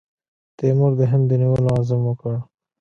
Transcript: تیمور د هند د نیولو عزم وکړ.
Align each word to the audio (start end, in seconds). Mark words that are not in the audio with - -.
تیمور 0.57 0.91
د 0.99 1.01
هند 1.11 1.23
د 1.29 1.31
نیولو 1.41 1.69
عزم 1.77 2.01
وکړ. 2.05 2.33